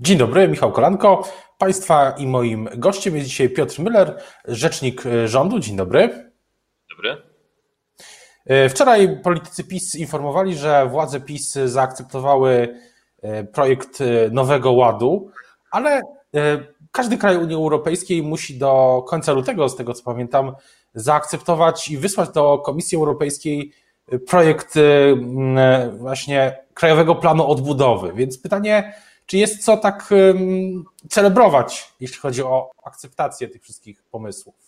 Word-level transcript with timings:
Dzień 0.00 0.18
dobry, 0.18 0.48
Michał 0.48 0.72
Kolanko. 0.72 1.28
Państwa 1.58 2.10
i 2.10 2.26
moim 2.26 2.68
gościem 2.76 3.16
jest 3.16 3.28
dzisiaj 3.28 3.50
Piotr 3.50 3.74
Müller, 3.74 4.12
rzecznik 4.44 5.02
rządu. 5.24 5.58
Dzień 5.58 5.76
dobry. 5.76 6.32
Dobry. 6.90 7.22
E, 8.46 8.68
wczoraj 8.68 9.20
politycy 9.22 9.64
PiS 9.64 9.94
informowali, 9.94 10.54
że 10.54 10.86
władze 10.86 11.20
PiS 11.20 11.52
zaakceptowały 11.52 12.78
e, 13.22 13.44
projekt 13.44 14.00
e, 14.00 14.04
Nowego 14.30 14.72
Ładu, 14.72 15.30
ale 15.70 16.02
każdy 16.92 17.18
kraj 17.18 17.36
Unii 17.36 17.54
Europejskiej 17.54 18.22
musi 18.22 18.58
do 18.58 19.04
końca 19.08 19.32
lutego, 19.32 19.68
z 19.68 19.76
tego 19.76 19.94
co 19.94 20.04
pamiętam, 20.04 20.54
zaakceptować 20.94 21.90
i 21.90 21.98
wysłać 21.98 22.30
do 22.30 22.58
Komisji 22.58 22.96
Europejskiej 22.96 23.72
projekt 24.26 24.74
właśnie 25.90 26.58
Krajowego 26.74 27.14
Planu 27.14 27.50
Odbudowy. 27.50 28.12
Więc 28.12 28.38
pytanie, 28.38 28.94
czy 29.28 29.38
jest 29.38 29.64
co 29.64 29.76
tak 29.76 30.10
celebrować, 31.10 31.92
jeśli 32.00 32.18
chodzi 32.18 32.42
o 32.42 32.70
akceptację 32.84 33.48
tych 33.48 33.62
wszystkich 33.62 34.02
pomysłów? 34.02 34.67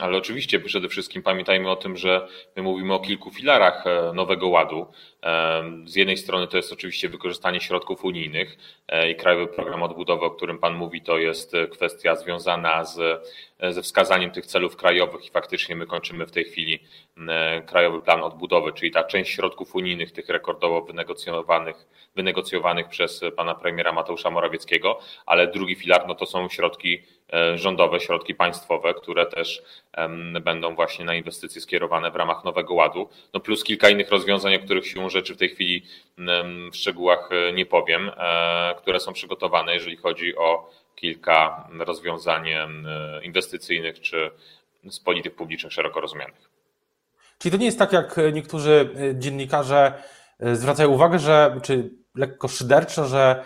Ale 0.00 0.16
oczywiście 0.16 0.60
przede 0.60 0.88
wszystkim 0.88 1.22
pamiętajmy 1.22 1.70
o 1.70 1.76
tym, 1.76 1.96
że 1.96 2.28
my 2.56 2.62
mówimy 2.62 2.94
o 2.94 3.00
kilku 3.00 3.30
filarach 3.30 3.86
e, 3.86 4.12
Nowego 4.14 4.48
Ładu. 4.48 4.86
E, 5.22 5.62
z 5.84 5.96
jednej 5.96 6.16
strony 6.16 6.46
to 6.46 6.56
jest 6.56 6.72
oczywiście 6.72 7.08
wykorzystanie 7.08 7.60
środków 7.60 8.04
unijnych 8.04 8.58
e, 8.88 9.10
i 9.10 9.16
Krajowy 9.16 9.46
Program 9.46 9.82
Odbudowy, 9.82 10.24
o 10.24 10.30
którym 10.30 10.58
Pan 10.58 10.74
mówi, 10.74 11.02
to 11.02 11.18
jest 11.18 11.52
kwestia 11.70 12.16
związana 12.16 12.84
z, 12.84 13.26
ze 13.70 13.82
wskazaniem 13.82 14.30
tych 14.30 14.46
celów 14.46 14.76
krajowych 14.76 15.26
i 15.26 15.30
faktycznie 15.30 15.76
my 15.76 15.86
kończymy 15.86 16.26
w 16.26 16.30
tej 16.30 16.44
chwili 16.44 16.78
Krajowy 17.66 18.02
Plan 18.02 18.22
Odbudowy, 18.22 18.72
czyli 18.72 18.90
ta 18.90 19.04
część 19.04 19.34
środków 19.34 19.74
unijnych, 19.74 20.12
tych 20.12 20.28
rekordowo 20.28 20.82
wynegocjowanych, 20.82 21.86
wynegocjowanych 22.16 22.88
przez 22.88 23.20
Pana 23.36 23.54
Premiera 23.54 23.92
Mateusza 23.92 24.30
Morawieckiego, 24.30 24.98
ale 25.26 25.46
drugi 25.46 25.74
filar 25.74 26.04
no 26.08 26.14
to 26.14 26.26
są 26.26 26.48
środki 26.48 27.02
rządowe, 27.54 28.00
środki 28.00 28.34
państwowe, 28.34 28.94
które 28.94 29.26
też 29.26 29.62
będą 30.40 30.74
właśnie 30.74 31.04
na 31.04 31.14
inwestycje 31.14 31.60
skierowane 31.60 32.10
w 32.10 32.16
ramach 32.16 32.44
Nowego 32.44 32.74
Ładu, 32.74 33.08
no 33.34 33.40
plus 33.40 33.64
kilka 33.64 33.88
innych 33.88 34.10
rozwiązań, 34.10 34.54
o 34.54 34.58
których 34.58 34.86
siłą 34.86 35.08
rzeczy 35.08 35.34
w 35.34 35.38
tej 35.38 35.48
chwili 35.48 35.86
w 36.72 36.76
szczegółach 36.76 37.28
e, 37.32 37.52
nie 37.52 37.66
powiem, 37.66 38.10
e, 38.16 38.74
które 38.78 39.00
są 39.00 39.12
przygotowane, 39.12 39.74
jeżeli 39.74 39.96
chodzi 39.96 40.36
o 40.36 40.70
kilka 40.94 41.68
rozwiązań 41.78 42.48
inwestycyjnych 43.22 44.00
czy 44.00 44.30
z 44.90 45.00
polityk 45.00 45.34
publicznych 45.34 45.72
szeroko 45.72 46.00
rozumianych. 46.00 46.50
Czyli 47.38 47.52
to 47.52 47.58
nie 47.58 47.66
jest 47.66 47.78
tak, 47.78 47.92
jak 47.92 48.16
niektórzy 48.32 48.90
e, 48.96 49.18
dziennikarze 49.18 49.92
zwracają 50.52 50.88
uwagę, 50.88 51.18
że, 51.18 51.60
czy 51.62 51.90
lekko 52.14 52.48
szyderczo, 52.48 53.06
że 53.06 53.44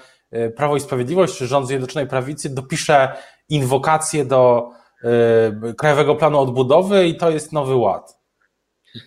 Prawo 0.57 0.77
i 0.77 0.81
Sprawiedliwość, 0.81 1.39
czy 1.39 1.47
rząd 1.47 1.67
Zjednoczonej 1.67 2.09
Prawicy 2.09 2.55
dopisze 2.55 3.13
inwokację 3.49 4.25
do 4.25 4.71
Y, 5.05 5.75
Krajowego 5.75 6.15
Planu 6.15 6.41
Odbudowy 6.41 7.07
i 7.07 7.17
to 7.17 7.31
jest 7.31 7.53
nowy 7.53 7.75
ład. 7.75 8.19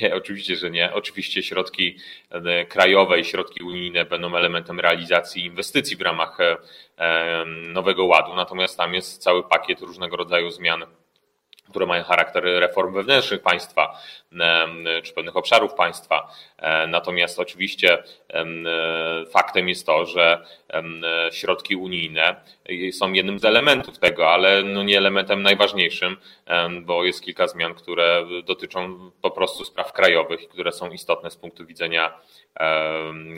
Nie, 0.00 0.14
oczywiście, 0.14 0.56
że 0.56 0.70
nie. 0.70 0.94
Oczywiście 0.94 1.42
środki 1.42 1.98
e, 2.30 2.66
krajowe 2.66 3.20
i 3.20 3.24
środki 3.24 3.62
unijne 3.62 4.04
będą 4.04 4.36
elementem 4.36 4.80
realizacji 4.80 5.44
inwestycji 5.44 5.96
w 5.96 6.00
ramach 6.00 6.38
e, 6.40 7.44
Nowego 7.46 8.04
Ładu, 8.04 8.34
natomiast 8.34 8.76
tam 8.76 8.94
jest 8.94 9.22
cały 9.22 9.48
pakiet 9.48 9.80
różnego 9.80 10.16
rodzaju 10.16 10.50
zmian 10.50 10.84
które 11.70 11.86
mają 11.86 12.04
charakter 12.04 12.44
reform 12.44 12.94
wewnętrznych 12.94 13.42
państwa 13.42 14.00
czy 15.02 15.12
pewnych 15.12 15.36
obszarów 15.36 15.74
państwa. 15.74 16.32
E, 16.58 16.86
natomiast 16.86 17.38
oczywiście 17.38 18.02
faktem 19.30 19.68
jest 19.68 19.86
to, 19.86 20.06
że 20.06 20.46
środki 21.32 21.76
unijne 21.76 22.36
są 22.92 23.12
jednym 23.12 23.38
z 23.38 23.44
elementów 23.44 23.98
tego, 23.98 24.30
ale 24.30 24.62
no 24.62 24.82
nie 24.82 24.98
elementem 24.98 25.42
najważniejszym, 25.42 26.16
bo 26.82 27.04
jest 27.04 27.24
kilka 27.24 27.48
zmian, 27.48 27.74
które 27.74 28.26
dotyczą 28.44 29.10
po 29.22 29.30
prostu 29.30 29.64
spraw 29.64 29.92
krajowych, 29.92 30.48
które 30.48 30.72
są 30.72 30.90
istotne 30.90 31.30
z 31.30 31.36
punktu 31.36 31.66
widzenia 31.66 32.12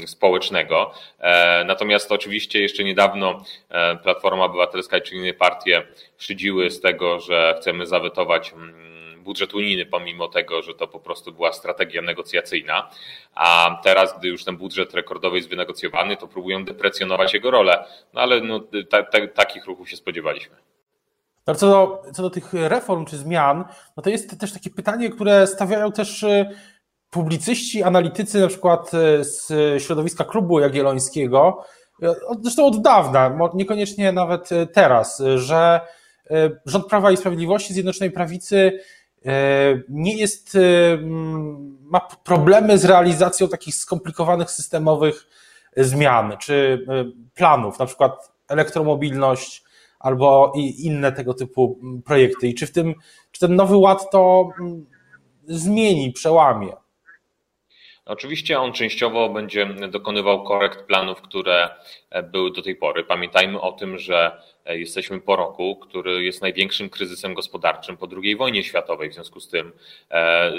społecznego. 0.06 0.94
E, 1.18 1.64
natomiast 1.64 2.12
oczywiście 2.12 2.62
jeszcze 2.62 2.84
niedawno 2.84 3.44
e, 3.68 3.96
Platforma 3.96 4.44
Obywatelska 4.44 5.00
czy 5.00 5.14
inne 5.14 5.32
partie 5.32 5.82
szydziły 6.18 6.70
z 6.70 6.80
tego, 6.80 7.20
że 7.20 7.54
chcemy 7.60 7.86
zawetować 7.86 8.13
mm, 8.22 9.22
budżet 9.24 9.54
unijny, 9.54 9.86
pomimo 9.86 10.28
tego, 10.28 10.62
że 10.62 10.74
to 10.74 10.88
po 10.88 11.00
prostu 11.00 11.32
była 11.32 11.52
strategia 11.52 12.02
negocjacyjna. 12.02 12.90
A 13.34 13.78
teraz, 13.84 14.18
gdy 14.18 14.28
już 14.28 14.44
ten 14.44 14.56
budżet 14.56 14.94
rekordowy 14.94 15.36
jest 15.36 15.48
wynegocjowany, 15.48 16.16
to 16.16 16.28
próbują 16.28 16.64
deprecjonować 16.64 17.34
jego 17.34 17.50
rolę. 17.50 17.84
No 18.14 18.20
ale 18.20 18.40
no, 18.40 18.60
ta, 18.90 19.02
ta, 19.02 19.26
takich 19.26 19.66
ruchów 19.66 19.90
się 19.90 19.96
spodziewaliśmy. 19.96 20.56
No, 21.46 21.54
co, 21.54 21.68
do, 21.68 22.02
co 22.12 22.22
do 22.22 22.30
tych 22.30 22.52
reform 22.52 23.04
czy 23.04 23.16
zmian, 23.16 23.64
no 23.96 24.02
to 24.02 24.10
jest 24.10 24.40
też 24.40 24.52
takie 24.52 24.70
pytanie, 24.70 25.10
które 25.10 25.46
stawiają 25.46 25.92
też 25.92 26.22
y, 26.22 26.46
publicyści, 27.10 27.82
analitycy, 27.82 28.40
na 28.40 28.48
przykład 28.48 28.94
y, 28.94 29.24
z 29.24 29.52
środowiska 29.82 30.24
klubu 30.24 30.60
jagiellońskiego, 30.60 31.64
y, 32.02 32.06
zresztą 32.40 32.66
od 32.66 32.82
dawna, 32.82 33.50
niekoniecznie 33.54 34.12
nawet 34.12 34.48
teraz, 34.72 35.22
że 35.36 35.80
rząd 36.66 36.86
Prawa 36.86 37.12
i 37.12 37.16
Sprawiedliwości 37.16 37.74
Zjednoczonej 37.74 38.10
Prawicy 38.10 38.80
nie 39.88 40.16
jest, 40.16 40.58
ma 41.80 42.00
problemy 42.00 42.78
z 42.78 42.84
realizacją 42.84 43.48
takich 43.48 43.74
skomplikowanych 43.74 44.50
systemowych 44.50 45.26
zmian 45.76 46.36
czy 46.40 46.86
planów, 47.34 47.78
na 47.78 47.86
przykład 47.86 48.32
elektromobilność, 48.48 49.64
albo 50.04 50.52
inne 50.78 51.12
tego 51.12 51.34
typu 51.34 51.78
mm, 51.82 52.02
projekty. 52.02 52.48
I 52.48 52.54
czy 52.54 52.66
w 52.66 52.72
tym, 52.72 52.94
czy 53.32 53.40
ten 53.40 53.56
nowy 53.56 53.76
ład 53.76 54.10
to 54.10 54.50
mm, 54.60 54.86
zmieni, 55.46 56.12
przełamie? 56.12 56.72
Oczywiście 58.04 58.60
on 58.60 58.72
częściowo 58.72 59.28
będzie 59.28 59.66
dokonywał 59.90 60.44
korekt 60.44 60.86
planów, 60.86 61.22
które 61.22 61.68
e, 62.10 62.22
były 62.22 62.52
do 62.52 62.62
tej 62.62 62.76
pory. 62.76 63.04
Pamiętajmy 63.04 63.60
o 63.60 63.72
tym, 63.72 63.98
że 63.98 64.26
e, 64.26 64.40
jesteśmy 64.66 65.20
po 65.20 65.36
roku, 65.36 65.76
który 65.76 66.24
jest 66.24 66.42
największym 66.42 66.90
kryzysem 66.90 67.34
gospodarczym 67.34 67.96
po 67.96 68.08
II 68.22 68.36
wojnie 68.36 68.64
światowej. 68.64 69.10
W 69.10 69.14
związku 69.14 69.40
z 69.40 69.48
tym 69.48 69.72
e, 70.10 70.52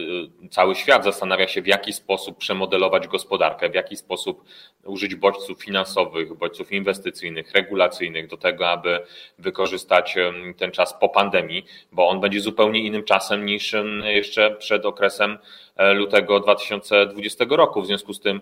cały 0.51 0.75
świat 0.75 1.03
zastanawia 1.03 1.47
się, 1.47 1.61
w 1.61 1.67
jaki 1.67 1.93
sposób 1.93 2.37
przemodelować 2.37 3.07
gospodarkę, 3.07 3.69
w 3.69 3.75
jaki 3.75 3.97
sposób 3.97 4.43
użyć 4.83 5.15
bodźców 5.15 5.63
finansowych, 5.63 6.33
bodźców 6.33 6.71
inwestycyjnych, 6.71 7.51
regulacyjnych 7.51 8.27
do 8.27 8.37
tego, 8.37 8.69
aby 8.69 8.99
wykorzystać 9.39 10.15
ten 10.57 10.71
czas 10.71 10.99
po 10.99 11.09
pandemii, 11.09 11.65
bo 11.91 12.07
on 12.07 12.19
będzie 12.19 12.39
zupełnie 12.39 12.79
innym 12.79 13.03
czasem 13.03 13.45
niż 13.45 13.75
jeszcze 14.03 14.51
przed 14.51 14.85
okresem 14.85 15.37
lutego 15.93 16.39
2020 16.39 17.45
roku. 17.49 17.81
W 17.81 17.87
związku 17.87 18.13
z 18.13 18.19
tym 18.19 18.41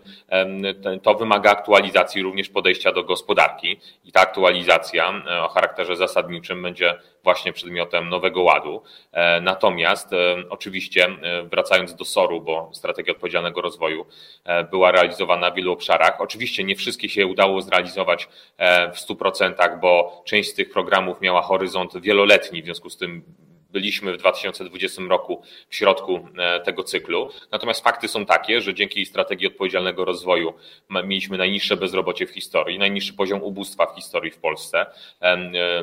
to 1.04 1.16
wymaga 1.16 1.52
aktualizacji 1.52 2.22
również 2.22 2.50
podejścia 2.50 2.92
do 2.92 3.04
gospodarki 3.04 3.80
i 4.06 4.12
ta 4.12 4.22
aktualizacja 4.22 5.24
charakterze 5.54 5.96
zasadniczym 5.96 6.62
będzie 6.62 6.96
właśnie 7.24 7.54
przedmiotem 7.54 8.10
nowego 8.10 8.44
ładu. 8.44 8.84
E, 9.12 9.42
natomiast 9.42 10.10
oczywiście 10.50 11.08
wracając 11.52 11.96
do 11.96 12.06
SOR-u, 12.06 12.42
bo 12.42 12.70
strategia 12.74 13.14
odpowiedzialnego 13.14 13.62
rozwoju 13.62 14.06
e, 14.44 14.64
była 14.64 14.92
realizowana 14.92 15.52
w 15.52 15.56
wielu 15.56 15.72
obszarach. 15.72 16.22
Oczywiście 16.22 16.64
nie 16.64 16.76
wszystkie 16.76 17.10
się 17.10 17.28
udało 17.28 17.62
zrealizować 17.62 18.28
e, 18.58 18.92
w 18.92 18.96
100%, 18.96 19.80
bo 19.80 20.22
część 20.26 20.50
z 20.50 20.54
tych 20.54 20.70
programów 20.70 21.22
miała 21.22 21.42
horyzont 21.42 21.98
wieloletni, 21.98 22.62
w 22.62 22.66
związku 22.66 22.90
z 22.90 22.98
tym 22.98 23.24
byliśmy 23.74 24.14
w 24.14 24.18
2020 24.18 25.02
roku 25.10 25.42
w 25.70 25.76
środku 25.76 26.28
e, 26.38 26.60
tego 26.60 26.84
cyklu. 26.84 27.30
Natomiast 27.52 27.84
fakty 27.84 28.08
są 28.08 28.26
takie, 28.26 28.62
że 28.62 28.74
dzięki 28.74 29.06
strategii 29.06 29.48
odpowiedzialnego 29.48 30.06
rozwoju 30.06 30.54
mieliśmy 30.90 31.38
najniższe 31.38 31.78
bezrobocie 31.78 32.28
w 32.28 32.30
historii, 32.30 32.80
najniższy 32.80 33.14
poziom 33.14 33.44
ubóstwa 33.44 33.86
w 33.86 33.96
historii 33.96 34.32
w 34.32 34.38
Polsce. 34.38 34.86
E, 35.22 35.38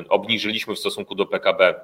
obniżyliśmy 0.09 0.75
w 0.75 0.79
stosunku 0.79 1.15
do 1.15 1.25
PKB 1.25 1.75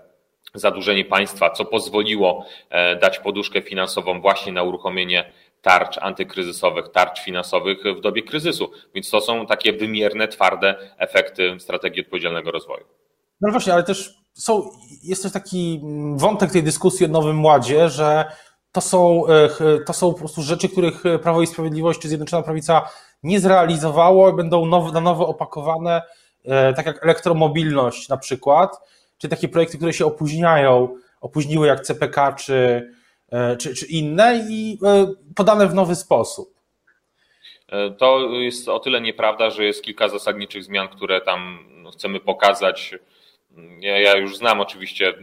zadłużenie 0.53 1.05
państwa, 1.05 1.49
co 1.49 1.65
pozwoliło 1.65 2.45
e, 2.69 2.95
dać 2.95 3.19
poduszkę 3.19 3.61
finansową 3.61 4.21
właśnie 4.21 4.51
na 4.51 4.63
uruchomienie 4.63 5.31
tarcz 5.61 5.97
antykryzysowych, 5.97 6.89
tarcz 6.89 7.19
finansowych 7.21 7.77
w 7.97 8.01
dobie 8.01 8.23
kryzysu. 8.23 8.71
Więc 8.95 9.09
to 9.09 9.21
są 9.21 9.45
takie 9.45 9.73
wymierne, 9.73 10.27
twarde 10.27 10.75
efekty 10.97 11.55
strategii 11.59 12.01
odpowiedzialnego 12.01 12.51
rozwoju. 12.51 12.85
No 13.41 13.51
właśnie, 13.51 13.73
ale 13.73 13.83
też 13.83 14.13
są, 14.37 14.69
jest 15.03 15.23
też 15.23 15.31
taki 15.31 15.81
wątek 16.15 16.51
tej 16.51 16.63
dyskusji 16.63 17.05
o 17.05 17.09
Nowym 17.09 17.45
Ładzie, 17.45 17.89
że 17.89 18.31
to 18.71 18.81
są, 18.81 19.27
e, 19.27 19.49
to 19.85 19.93
są 19.93 20.13
po 20.13 20.19
prostu 20.19 20.41
rzeczy, 20.41 20.69
których 20.69 21.03
Prawo 21.23 21.41
i 21.41 21.47
Sprawiedliwość 21.47 21.99
czy 21.99 22.07
Zjednoczona 22.07 22.43
Prawica 22.43 22.89
nie 23.23 23.39
zrealizowało, 23.39 24.33
będą 24.33 24.65
nowe, 24.65 24.91
na 24.91 25.01
nowo 25.01 25.27
opakowane, 25.27 26.01
e, 26.45 26.73
tak 26.73 26.85
jak 26.85 27.03
elektromobilność 27.03 28.09
na 28.09 28.17
przykład, 28.17 28.77
czy 29.17 29.29
takie 29.29 29.47
projekty, 29.47 29.77
które 29.77 29.93
się 29.93 30.05
opóźniają, 30.05 30.95
opóźniły 31.21 31.67
jak 31.67 31.81
CPK 31.81 32.33
czy, 32.33 32.91
e, 33.31 33.57
czy, 33.57 33.75
czy 33.75 33.85
inne 33.85 34.45
i 34.49 34.79
podane 35.35 35.67
w 35.67 35.73
nowy 35.73 35.95
sposób. 35.95 36.57
To 37.97 38.19
jest 38.19 38.69
o 38.69 38.79
tyle 38.79 39.01
nieprawda, 39.01 39.49
że 39.49 39.65
jest 39.65 39.83
kilka 39.83 40.09
zasadniczych 40.09 40.63
zmian, 40.63 40.87
które 40.87 41.21
tam 41.21 41.59
no, 41.83 41.91
chcemy 41.91 42.19
pokazać 42.19 42.95
ja, 43.79 43.99
ja 43.99 44.15
już 44.15 44.37
znam 44.37 44.61
oczywiście 44.61 45.09
y, 45.09 45.15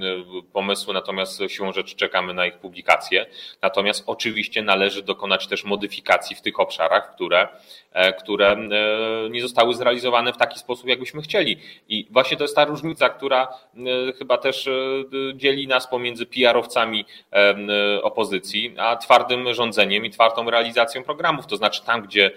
pomysły, 0.53 0.95
natomiast 0.95 1.41
siłą 1.49 1.73
rzeczy 1.73 1.97
czekamy 1.97 2.35
na 2.35 2.47
ich 2.47 2.59
publikację. 2.59 3.27
Natomiast 3.63 4.05
oczywiście 4.07 4.63
należy 4.63 5.03
dokonać 5.03 5.47
też 5.47 5.65
modyfikacji 5.65 6.37
w 6.37 6.41
tych 6.41 6.61
obszarach, 6.61 7.15
które, 7.15 7.49
e, 7.93 8.13
które 8.13 8.53
e, 8.53 9.31
nie 9.31 9.43
zostały 9.43 9.75
zrealizowane 9.75 10.33
w 10.33 10.37
taki 10.37 10.59
sposób, 10.59 10.89
jakbyśmy 10.89 11.23
chcieli. 11.23 11.57
I 11.89 12.07
właśnie 12.11 12.37
to 12.37 12.45
jest 12.45 12.57
ta 12.57 12.65
różnica, 12.65 13.09
która 13.09 13.49
e, 13.49 14.13
chyba 14.13 14.39
też 14.39 14.69
dzieli 15.35 15.69
nas 15.69 15.89
pomiędzy 15.89 16.27
PR-owcami 16.27 17.05
opozycji, 18.03 18.75
a 18.79 18.97
twardym 18.97 19.55
rządzeniem 19.55 20.05
i 20.05 20.11
twardą 20.11 20.51
realizacją 20.51 21.05
programów. 21.05 21.47
To 21.47 21.57
znaczy 21.57 21.85
tam, 21.85 22.03
gdzie 22.03 22.31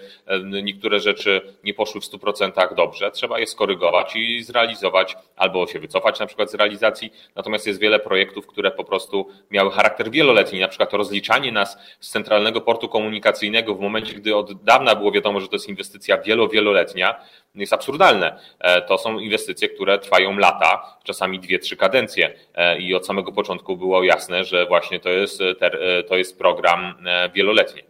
niektóre 0.62 1.00
rzeczy 1.00 1.40
nie 1.64 1.74
poszły 1.74 2.00
w 2.00 2.04
100% 2.04 2.74
dobrze, 2.74 3.10
trzeba 3.10 3.38
je 3.38 3.46
skorygować 3.46 4.16
i 4.16 4.42
zrealizować 4.42 5.16
albo 5.36 5.66
się 5.66 5.77
wycofać 5.80 6.20
na 6.20 6.26
przykład 6.26 6.50
z 6.50 6.54
realizacji, 6.54 7.12
natomiast 7.36 7.66
jest 7.66 7.80
wiele 7.80 7.98
projektów, 7.98 8.46
które 8.46 8.70
po 8.70 8.84
prostu 8.84 9.28
miały 9.50 9.70
charakter 9.70 10.10
wieloletni, 10.10 10.60
na 10.60 10.68
przykład 10.68 10.92
rozliczanie 10.92 11.52
nas 11.52 11.78
z 12.00 12.10
centralnego 12.10 12.60
portu 12.60 12.88
komunikacyjnego 12.88 13.74
w 13.74 13.80
momencie, 13.80 14.14
gdy 14.14 14.36
od 14.36 14.62
dawna 14.62 14.94
było 14.94 15.12
wiadomo, 15.12 15.40
że 15.40 15.48
to 15.48 15.56
jest 15.56 15.68
inwestycja 15.68 16.18
wielo, 16.18 16.48
wieloletnia, 16.48 17.20
jest 17.54 17.72
absurdalne. 17.72 18.38
E, 18.58 18.82
to 18.82 18.98
są 18.98 19.18
inwestycje, 19.18 19.68
które 19.68 19.98
trwają 19.98 20.38
lata, 20.38 20.98
czasami 21.04 21.40
dwie, 21.40 21.58
trzy 21.58 21.76
kadencje 21.76 22.34
e, 22.54 22.78
i 22.78 22.94
od 22.94 23.06
samego 23.06 23.32
początku 23.32 23.76
było 23.76 24.04
jasne, 24.04 24.44
że 24.44 24.66
właśnie 24.66 25.00
to 25.00 25.08
jest, 25.08 25.40
e, 25.40 26.02
to 26.02 26.16
jest 26.16 26.38
program 26.38 26.94
wieloletni. 27.34 27.82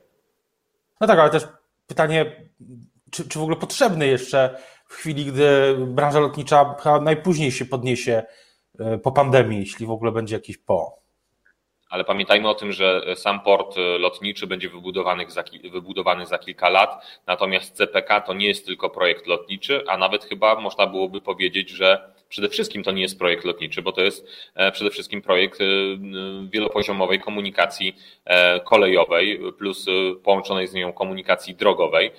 No 1.00 1.06
tak, 1.06 1.18
ale 1.18 1.30
też 1.30 1.42
pytanie, 1.86 2.36
czy, 3.10 3.28
czy 3.28 3.38
w 3.38 3.42
ogóle 3.42 3.56
potrzebny 3.56 4.06
jeszcze 4.06 4.58
w 4.88 4.94
chwili, 4.94 5.24
gdy 5.24 5.76
branża 5.78 6.20
lotnicza 6.20 6.76
najpóźniej 7.02 7.52
się 7.52 7.64
podniesie 7.64 8.22
e, 8.78 8.98
po 8.98 9.12
pandemii, 9.12 9.60
jeśli 9.60 9.86
w 9.86 9.90
ogóle 9.90 10.12
będzie 10.12 10.34
jakiś 10.34 10.58
po. 10.58 10.98
Ale 11.90 12.04
pamiętajmy 12.04 12.48
o 12.48 12.54
tym, 12.54 12.72
że 12.72 13.02
sam 13.16 13.40
port 13.40 13.76
lotniczy 13.98 14.46
będzie 14.46 14.68
wybudowany 14.68 15.30
za, 15.30 15.44
wybudowany 15.72 16.26
za 16.26 16.38
kilka 16.38 16.68
lat, 16.68 17.20
natomiast 17.26 17.76
CPK 17.76 18.20
to 18.20 18.34
nie 18.34 18.46
jest 18.46 18.66
tylko 18.66 18.90
projekt 18.90 19.26
lotniczy, 19.26 19.84
a 19.88 19.96
nawet 19.96 20.24
chyba 20.24 20.60
można 20.60 20.86
byłoby 20.86 21.20
powiedzieć, 21.20 21.70
że 21.70 22.12
przede 22.28 22.48
wszystkim 22.48 22.82
to 22.82 22.92
nie 22.92 23.02
jest 23.02 23.18
projekt 23.18 23.44
lotniczy, 23.44 23.82
bo 23.82 23.92
to 23.92 24.00
jest 24.00 24.26
e, 24.54 24.72
przede 24.72 24.90
wszystkim 24.90 25.22
projekt 25.22 25.60
e, 25.60 25.64
wielopoziomowej 26.50 27.20
komunikacji 27.20 27.96
e, 28.24 28.60
kolejowej 28.60 29.40
plus 29.58 29.86
połączonej 30.22 30.66
z 30.66 30.74
nią 30.74 30.92
komunikacji 30.92 31.54
drogowej. 31.54 32.10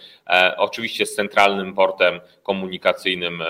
Oczywiście 0.58 1.06
z 1.06 1.16
centralnym 1.16 1.74
portem 1.74 2.20
komunikacyjnym 2.44 3.44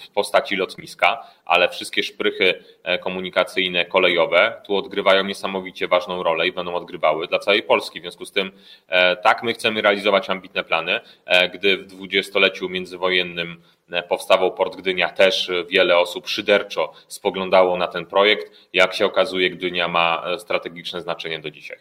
w 0.00 0.10
postaci 0.14 0.56
lotniska, 0.56 1.26
ale 1.44 1.68
wszystkie 1.68 2.02
szprychy 2.02 2.64
komunikacyjne 3.00 3.84
kolejowe 3.84 4.62
tu 4.66 4.76
odgrywają 4.76 5.24
niesamowicie 5.24 5.88
ważną 5.88 6.22
rolę 6.22 6.48
i 6.48 6.52
będą 6.52 6.74
odgrywały 6.74 7.26
dla 7.26 7.38
całej 7.38 7.62
Polski. 7.62 8.00
W 8.00 8.02
związku 8.02 8.24
z 8.24 8.32
tym 8.32 8.52
tak, 9.22 9.42
my 9.42 9.54
chcemy 9.54 9.82
realizować 9.82 10.30
ambitne 10.30 10.64
plany, 10.64 11.00
gdy 11.54 11.76
w 11.76 11.86
dwudziestoleciu 11.86 12.68
międzywojennym 12.68 13.62
powstawał 14.08 14.54
Port 14.54 14.76
Gdynia, 14.76 15.08
też 15.08 15.50
wiele 15.70 15.98
osób 15.98 16.28
szyderczo 16.28 16.92
spoglądało 17.08 17.76
na 17.76 17.88
ten 17.88 18.06
projekt. 18.06 18.52
Jak 18.72 18.94
się 18.94 19.06
okazuje, 19.06 19.50
Gdynia 19.50 19.88
ma 19.88 20.24
strategiczne 20.38 21.02
znaczenie 21.02 21.40
do 21.40 21.50
dzisiaj. 21.50 21.78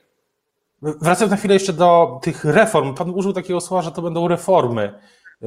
Wracając 0.81 1.31
na 1.31 1.38
chwilę 1.38 1.54
jeszcze 1.54 1.74
do 1.74 2.19
tych 2.24 2.45
reform. 2.45 2.95
Pan 2.95 3.09
użył 3.09 3.33
takiego 3.33 3.62
słowa, 3.62 3.83
że 3.83 3.92
to 3.92 4.01
będą 4.01 4.27
reformy 4.27 5.00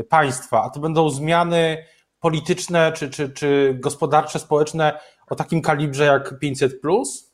państwa, 0.09 0.63
a 0.63 0.71
to 0.71 0.81
będą 0.81 1.11
zmiany 1.11 1.85
polityczne 2.21 2.93
czy, 2.93 3.11
czy, 3.11 3.31
czy 3.31 3.77
gospodarcze, 3.81 4.39
społeczne 4.39 5.01
o 5.31 5.35
takim 5.35 5.63
kalibrze 5.63 6.05
jak 6.05 6.39
500. 6.39 6.81
Plus? 6.81 7.30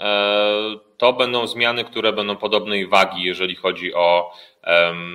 E, 0.00 0.76
to 0.98 1.12
będą 1.12 1.46
zmiany, 1.46 1.84
które 1.84 2.12
będą 2.12 2.36
podobnej 2.36 2.86
wagi, 2.86 3.22
jeżeli 3.22 3.54
chodzi 3.54 3.94
o, 3.94 4.32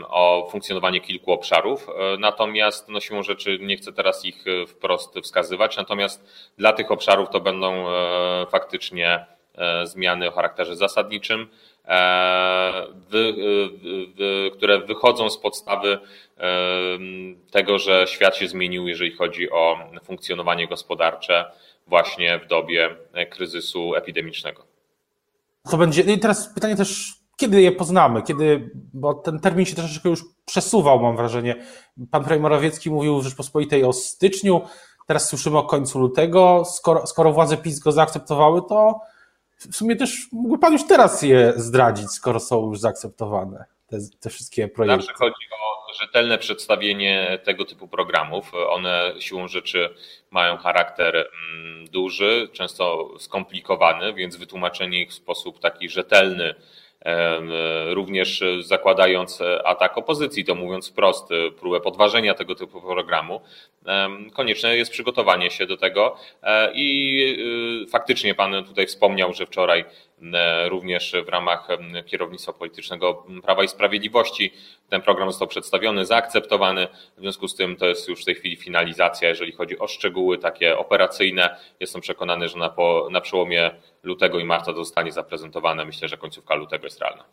o 0.10 0.48
funkcjonowanie 0.52 1.02
kilku 1.02 1.32
obszarów. 1.32 1.90
E, 1.90 2.18
natomiast 2.18 2.90
no, 2.90 3.00
siłą 3.00 3.24
rzeczy 3.24 3.58
nie 3.62 3.78
chcę 3.78 3.94
teraz 3.94 4.26
ich 4.26 4.46
e, 4.48 4.68
wprost 4.68 5.20
wskazywać. 5.24 5.78
Natomiast 5.78 6.50
dla 6.58 6.74
tych 6.74 6.92
obszarów 6.92 7.30
to 7.30 7.40
będą 7.40 7.86
faktycznie 8.52 9.26
zmiany 9.84 10.28
o 10.28 10.32
charakterze 10.32 10.76
zasadniczym, 10.76 11.48
które 14.54 14.80
wychodzą 14.80 15.30
z 15.30 15.38
podstawy 15.38 16.00
tego, 17.52 17.80
że 17.80 18.08
świat 18.08 18.38
się 18.38 18.48
zmienił, 18.48 18.88
jeżeli 18.88 19.12
chodzi 19.12 19.52
o 19.52 19.78
funkcjonowanie 20.04 20.68
gospodarcze 20.68 21.46
właśnie 21.90 22.40
w 22.40 22.48
dobie 22.48 22.96
kryzysu 23.32 23.96
epidemicznego. 23.96 24.64
To 25.70 25.78
będzie. 25.78 26.02
I 26.02 26.20
teraz 26.20 26.54
pytanie 26.54 26.76
też, 26.76 27.14
kiedy 27.38 27.62
je 27.62 27.72
poznamy? 27.72 28.22
Kiedy, 28.22 28.72
bo 28.94 29.14
ten 29.14 29.40
termin 29.40 29.66
się 29.66 29.76
troszeczkę 29.76 30.10
już 30.10 30.24
przesuwał, 30.46 31.00
mam 31.00 31.16
wrażenie. 31.16 31.56
Pan 32.12 32.24
premier 32.24 32.42
Morawiecki 32.42 32.92
mówił 32.92 33.20
w 33.20 33.24
Rzeczpospolitej 33.24 33.84
o 33.84 33.94
styczniu, 33.94 34.62
teraz 35.08 35.30
słyszymy 35.30 35.58
o 35.58 35.64
końcu 35.64 36.00
lutego. 36.00 36.64
Skoro, 36.66 37.08
skoro 37.08 37.34
władze 37.34 37.58
PiS 37.58 37.80
go 37.80 37.92
zaakceptowały, 37.92 38.62
to 38.70 39.00
w 39.60 39.76
sumie 39.76 39.96
też 39.96 40.28
mógłby 40.32 40.60
pan 40.60 40.74
już 40.74 40.88
teraz 40.88 41.22
je 41.22 41.54
zdradzić, 41.56 42.12
skoro 42.12 42.40
są 42.40 42.70
już 42.70 42.80
zaakceptowane, 42.80 43.66
te, 43.90 43.98
te 44.20 44.30
wszystkie 44.30 44.68
projekty. 44.68 45.06
Zawsze 45.06 45.14
chodzi 45.14 45.46
o 45.52 45.94
rzetelne 45.94 46.38
przedstawienie 46.38 47.40
tego 47.44 47.66
typu 47.66 47.88
programów. 47.88 48.52
One 48.70 49.14
siłą 49.20 49.48
rzeczy 49.48 49.90
mają 50.32 50.58
charakter 50.58 51.16
mm, 51.16 51.88
duży, 51.88 52.50
często 52.54 53.10
skomplikowany, 53.20 54.14
więc 54.14 54.36
wytłumaczenie 54.36 55.02
ich 55.02 55.10
w 55.10 55.14
sposób 55.14 55.60
taki 55.60 55.90
rzetelny, 55.90 56.56
również 57.90 58.44
zakładając 58.62 59.42
atak 59.66 59.98
opozycji, 59.98 60.46
to 60.46 60.56
mówiąc 60.56 60.90
wprost, 60.90 61.30
próbę 61.60 61.82
podważenia 61.82 62.34
tego 62.34 62.56
typu 62.56 62.82
programu, 62.82 63.42
konieczne 64.34 64.78
jest 64.78 64.92
przygotowanie 64.92 65.52
się 65.52 65.66
do 65.66 65.78
tego 65.78 66.16
e, 66.44 66.72
i 66.74 67.84
y, 67.86 67.90
faktycznie 67.90 68.36
Pan 68.36 68.64
tutaj 68.64 68.88
wspomniał, 68.88 69.34
że 69.34 69.46
wczoraj 69.46 69.86
również 70.70 71.16
w 71.26 71.30
ramach 71.30 71.68
kierownictwa 72.06 72.54
politycznego 72.54 73.26
Prawa 73.44 73.64
i 73.64 73.68
Sprawiedliwości. 73.68 74.54
Ten 74.90 75.02
program 75.02 75.30
został 75.30 75.48
przedstawiony, 75.48 76.06
zaakceptowany. 76.06 76.88
W 77.18 77.22
związku 77.22 77.48
z 77.48 77.56
tym 77.56 77.76
to 77.76 77.86
jest 77.86 78.08
już 78.08 78.22
w 78.22 78.26
tej 78.26 78.36
chwili 78.36 78.56
finalizacja, 78.56 79.30
jeżeli 79.30 79.52
chodzi 79.52 79.80
o 79.80 79.88
szczegóły 79.88 80.38
takie 80.38 80.78
operacyjne. 80.78 81.58
Jestem 81.80 82.02
przekonany, 82.02 82.50
że 82.50 82.58
na, 82.58 82.70
po, 82.70 83.08
na 83.12 83.22
przełomie 83.22 83.72
lutego 84.04 84.40
i 84.40 84.44
marca 84.44 84.74
to 84.74 84.78
zostanie 84.78 85.12
zaprezentowane. 85.12 85.86
Myślę, 85.86 86.08
że 86.08 86.18
końcówka 86.18 86.56
lutego 86.56 86.86
jest 86.86 87.00
realna. 87.00 87.24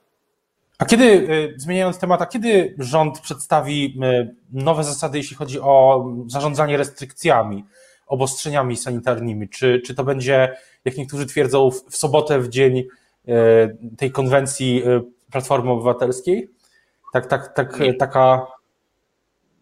A 0.79 0.85
kiedy, 0.85 1.05
e, 1.05 1.59
zmieniając 1.59 1.99
temat, 1.99 2.23
a 2.23 2.27
kiedy 2.27 2.75
rząd 2.79 3.21
przedstawi 3.21 3.99
e, 4.03 4.29
nowe 4.53 4.85
zasady, 4.85 5.19
jeśli 5.19 5.37
chodzi 5.37 5.61
o 5.61 6.07
zarządzanie 6.27 6.77
restrykcjami, 6.77 7.65
obostrzeniami 8.07 8.77
sanitarnymi? 8.77 9.49
Czy, 9.49 9.81
czy 9.87 9.95
to 9.95 10.05
będzie 10.05 10.57
jak 10.87 10.97
niektórzy 10.97 11.27
twierdzą, 11.27 11.71
w 11.71 11.97
sobotę, 11.97 12.41
w 12.41 12.49
dzień 12.49 12.85
e, 13.29 13.69
tej 13.99 14.11
konwencji 14.13 14.83
e, 14.87 15.03
Platformy 15.33 15.71
Obywatelskiej? 15.71 16.49
Tak, 17.13 17.27
tak, 17.27 17.55
tak, 17.55 17.79
taka. 17.99 18.47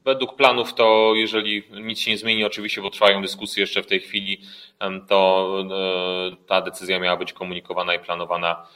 Według 0.05 0.37
planów 0.37 0.75
to, 0.75 1.13
jeżeli 1.15 1.63
nic 1.71 1.99
się 1.99 2.11
nie 2.11 2.19
zmieni, 2.19 2.45
oczywiście, 2.45 2.83
bo 2.83 2.91
trwają 2.91 3.23
dyskusje 3.23 3.61
jeszcze 3.61 3.83
w 3.83 3.87
tej 3.87 4.01
chwili, 4.01 4.41
to 5.09 5.49
e, 6.33 6.47
ta 6.47 6.61
decyzja 6.61 7.01
miała 7.01 7.17
być 7.17 7.33
komunikowana 7.33 7.95
i 7.95 7.99
planowana 7.99 8.67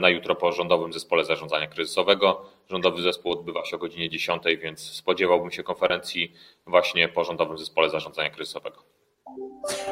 na 0.00 0.08
jutro 0.08 0.34
po 0.34 0.52
rządowym 0.52 0.92
zespole 0.92 1.24
zarządzania 1.24 1.66
kryzysowego. 1.66 2.46
Rządowy 2.70 3.02
zespół 3.02 3.32
odbywa 3.32 3.64
się 3.64 3.76
o 3.76 3.78
godzinie 3.78 4.10
10, 4.10 4.42
więc 4.62 4.80
spodziewałbym 4.80 5.50
się 5.50 5.62
konferencji 5.62 6.32
właśnie 6.66 7.08
po 7.08 7.24
rządowym 7.24 7.58
zespole 7.58 7.90
zarządzania 7.90 8.30
kryzysowego. 8.30 8.82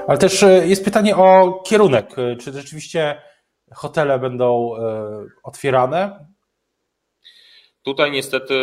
Ale 0.08 0.18
też 0.18 0.42
e, 0.42 0.66
jest 0.66 0.84
pytanie 0.84 1.16
o 1.16 1.62
kierunek. 1.66 2.18
E, 2.18 2.36
czy 2.36 2.52
rzeczywiście 2.52 3.22
hotele 3.74 4.18
będą 4.18 4.76
e, 4.76 4.80
otwierane? 5.42 6.26
Tutaj 7.82 8.10
niestety 8.10 8.54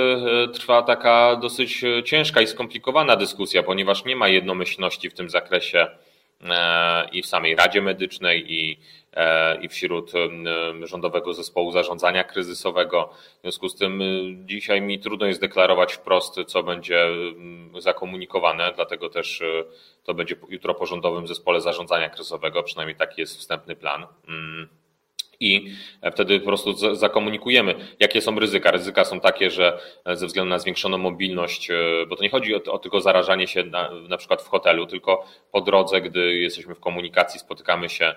trwa 0.54 0.82
taka 0.82 1.36
dosyć 1.36 1.84
ciężka 2.06 2.42
i 2.42 2.48
skomplikowana 2.48 3.16
dyskusja, 3.16 3.64
ponieważ 3.64 4.06
nie 4.06 4.16
ma 4.16 4.28
jednomyślności 4.28 5.10
w 5.10 5.14
tym 5.14 5.30
zakresie 5.30 5.88
i 7.12 7.22
w 7.22 7.26
samej 7.26 7.56
Radzie 7.56 7.82
Medycznej, 7.82 8.54
i 8.54 8.80
E, 9.18 9.56
i 9.62 9.70
wśród 9.70 10.12
rządowego 10.84 11.34
zespołu 11.34 11.72
zarządzania 11.72 12.24
kryzysowego. 12.24 13.10
W 13.38 13.42
związku 13.42 13.70
z 13.70 13.76
tym 13.76 14.02
dzisiaj 14.46 14.82
mi 14.82 15.00
trudno 15.00 15.26
jest 15.26 15.42
deklarować 15.42 15.94
wprost, 15.94 16.36
co 16.48 16.64
będzie 16.64 17.08
zakomunikowane, 17.80 18.72
dlatego 18.76 19.10
też 19.10 19.42
e, 19.42 19.64
to 20.04 20.14
będzie 20.14 20.36
jutro 20.50 20.76
po 20.76 20.86
rządowym 20.86 21.28
zespole 21.28 21.62
zarządzania 21.62 22.10
kryzysowego, 22.10 22.64
przynajmniej 22.64 22.96
taki 22.96 23.22
jest 23.22 23.38
wstępny 23.38 23.76
plan. 23.76 24.08
I 25.40 25.72
wtedy 26.12 26.40
po 26.40 26.46
prostu 26.46 26.96
zakomunikujemy, 26.96 27.76
jakie 28.00 28.22
są 28.22 28.40
ryzyka. 28.40 28.72
Ryzyka 28.72 29.06
są 29.06 29.20
takie, 29.20 29.52
że 29.52 29.80
ze 30.06 30.28
względu 30.28 30.50
na 30.50 30.60
zwiększoną 30.60 30.98
mobilność, 30.98 31.72
e, 31.72 31.76
bo 32.08 32.16
to 32.16 32.24
nie 32.24 32.30
chodzi 32.30 32.56
o, 32.56 32.64
o 32.72 32.80
tylko 32.80 33.02
zarażanie 33.02 33.48
się 33.48 33.64
na, 33.64 33.92
na 33.92 34.18
przykład 34.18 34.42
w 34.42 34.48
hotelu, 34.48 34.86
tylko 34.86 35.26
po 35.52 35.62
drodze, 35.62 36.02
gdy 36.02 36.36
jesteśmy 36.36 36.76
w 36.76 36.80
komunikacji, 36.80 37.40
spotykamy 37.40 37.90
się 37.90 38.16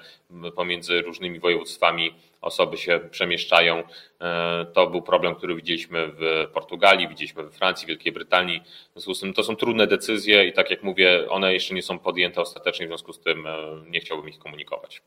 pomiędzy 0.56 1.02
różnymi 1.02 1.40
województwami, 1.40 2.14
osoby 2.40 2.76
się 2.76 3.00
przemieszczają. 3.10 3.82
E, 4.20 4.66
to 4.72 4.86
był 4.86 5.02
problem, 5.02 5.34
który 5.34 5.54
widzieliśmy 5.54 6.08
w 6.08 6.46
Portugalii, 6.52 7.08
widzieliśmy 7.08 7.42
we 7.42 7.50
Francji, 7.50 7.86
Wielkiej 7.86 8.12
Brytanii. 8.12 8.60
W 8.60 8.92
związku 8.92 9.14
z 9.14 9.20
tym 9.20 9.34
to 9.34 9.42
są 9.42 9.56
trudne 9.56 9.86
decyzje 9.86 10.44
i 10.44 10.52
tak 10.52 10.70
jak 10.70 10.82
mówię, 10.82 11.28
one 11.28 11.54
jeszcze 11.54 11.74
nie 11.74 11.82
są 11.82 11.98
podjęte 11.98 12.40
ostatecznie, 12.40 12.86
w 12.86 12.88
związku 12.88 13.12
z 13.12 13.20
tym 13.20 13.46
e, 13.46 13.56
nie 13.86 14.00
chciałbym 14.00 14.28
ich 14.28 14.38
komunikować. 14.38 15.02